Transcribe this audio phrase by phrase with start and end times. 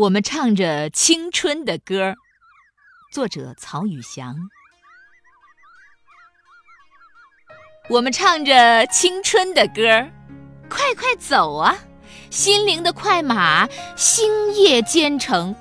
[0.00, 2.14] 我们唱着青春的歌，
[3.12, 4.34] 作者曹宇翔。
[7.90, 10.08] 我们唱着青春的歌，
[10.70, 11.76] 快快走啊，
[12.30, 15.54] 心灵的快马，星夜兼程。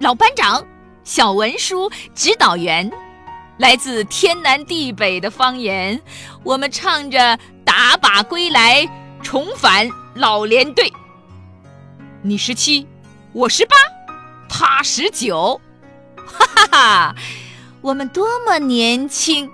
[0.00, 0.62] 老班长，
[1.02, 2.92] 小文书，指导员，
[3.56, 5.98] 来自天南地北的方言，
[6.42, 8.86] 我们唱着打靶归来，
[9.22, 10.92] 重返老连队。
[12.20, 12.86] 你十七。
[13.36, 13.76] 我十八，
[14.48, 15.60] 他十九，
[16.16, 17.14] 哈哈哈！
[17.82, 19.52] 我们多么年轻！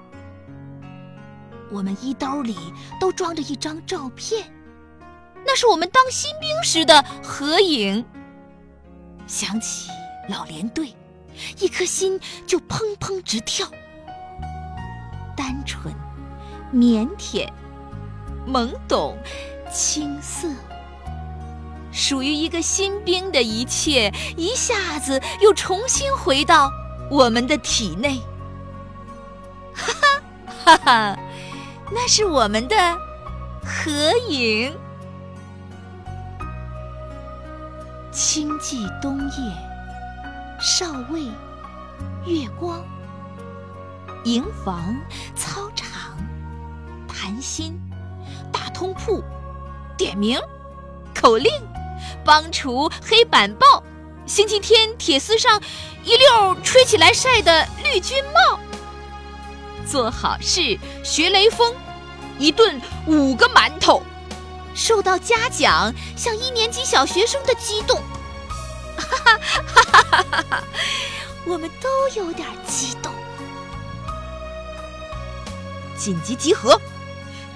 [1.68, 2.56] 我们衣兜里
[3.00, 4.44] 都装着一张照片，
[5.44, 8.06] 那是我们当新兵时的合影。
[9.26, 9.90] 想起
[10.28, 10.94] 老连队，
[11.58, 13.66] 一颗心就砰砰直跳。
[15.36, 15.92] 单纯、
[16.72, 17.50] 腼腆、
[18.46, 19.18] 懵懂、
[19.72, 20.46] 青涩。
[21.92, 26.70] 属于一个新兵的一切，一下子又重新回到
[27.10, 28.20] 我们的体内。
[29.74, 30.22] 哈哈
[30.64, 31.18] 哈哈，
[31.90, 32.76] 那是我们的
[33.62, 34.74] 合影。
[38.10, 41.22] 清寂冬夜，少尉，
[42.26, 42.84] 月光，
[44.24, 44.94] 营房，
[45.34, 46.16] 操场，
[47.08, 47.80] 谈心，
[48.52, 49.22] 大通铺，
[49.96, 50.38] 点名，
[51.14, 51.50] 口令。
[52.24, 53.82] 帮厨黑板报，
[54.26, 55.60] 星期天铁丝上
[56.04, 58.58] 一溜吹起来晒的绿军帽。
[59.86, 61.74] 做好事学雷锋，
[62.38, 64.02] 一顿五个馒头，
[64.74, 68.00] 受到嘉奖像一年级小学生的激动。
[68.96, 69.38] 哈哈
[69.74, 70.64] 哈哈哈哈！
[71.44, 73.12] 我们都有点激动。
[75.98, 76.80] 紧急集合，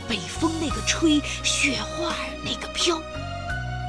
[0.09, 2.15] 北风那个吹，雪花
[2.45, 3.01] 那个飘。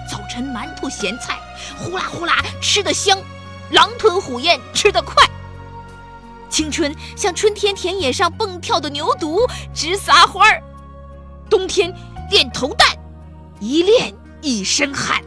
[0.09, 1.38] 早晨馒头咸菜，
[1.77, 3.17] 呼啦呼啦吃得香，
[3.72, 5.23] 狼吞虎咽吃得快。
[6.50, 10.63] 青春像春天田野上蹦跳的牛犊，直撒欢儿。
[11.50, 11.94] 冬天
[12.29, 12.88] 练投弹，
[13.59, 15.22] 一练一身汗。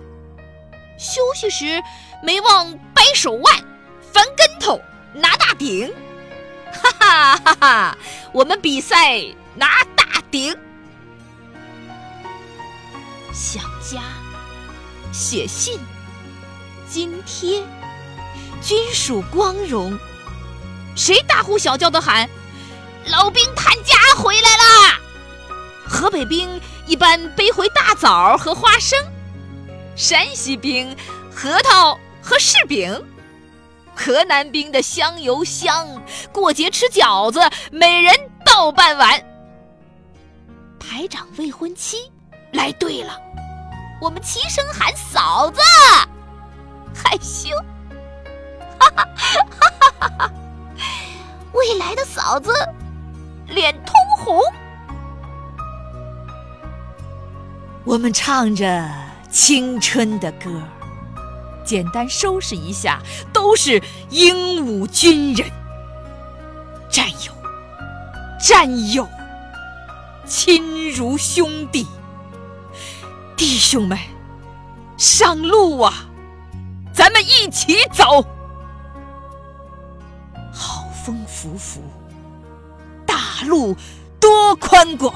[0.99, 1.83] 休息时
[2.23, 3.55] 没忘掰手腕，
[4.13, 4.81] 翻跟头
[5.13, 5.93] 拿大顶。
[6.73, 7.99] 哈哈哈哈！
[8.33, 9.21] 我们比赛
[9.55, 10.57] 拿大顶，
[13.33, 14.01] 想家。
[15.13, 15.79] 写信、
[16.89, 17.63] 津贴、
[18.63, 19.99] 均属光荣，
[20.97, 22.29] 谁大呼小叫的喊
[23.07, 25.01] ：“老兵探家回来啦！”
[25.89, 28.99] 河北兵一般背回大枣和花生，
[29.97, 30.97] 山西兵
[31.35, 33.05] 核桃和柿饼，
[33.95, 35.87] 河南兵的香油香，
[36.33, 37.41] 过节吃饺子，
[37.73, 39.21] 每人倒半碗。
[40.79, 42.11] 排长未婚妻
[42.53, 43.19] 来对了。
[44.01, 45.61] 我们齐声喊嫂子，
[46.95, 47.51] 害羞，
[48.79, 50.33] 哈哈哈哈哈哈！
[51.53, 52.51] 未来的嫂子
[53.47, 54.41] 脸通红。
[57.85, 58.89] 我们唱着
[59.31, 60.63] 青春的歌，
[61.63, 63.03] 简单收拾一下，
[63.35, 65.47] 都是英武军人，
[66.89, 67.33] 战友，
[68.41, 69.07] 战友，
[70.25, 71.87] 亲如兄弟。
[73.41, 73.99] 弟兄们，
[74.99, 76.07] 上路啊！
[76.93, 78.23] 咱们一起走。
[80.53, 81.81] 好风拂拂，
[83.07, 83.75] 大路
[84.21, 85.15] 多宽广，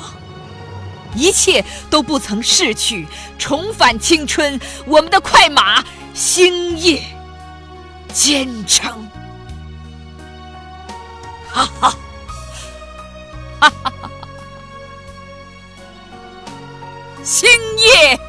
[1.14, 3.06] 一切都不曾逝去，
[3.38, 5.84] 重返青春，我们的快马
[6.14, 7.02] 星夜
[8.10, 9.06] 兼程。
[11.52, 11.96] 哈哈，哈
[17.24, 17.48] 星
[17.78, 18.20] 夜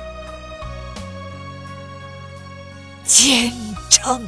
[3.03, 3.51] 兼
[3.89, 4.25] 程。